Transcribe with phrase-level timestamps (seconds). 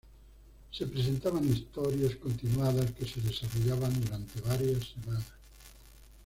[0.71, 5.27] Se presentaban historias continuadas que se desarrollaban durante varias semanas.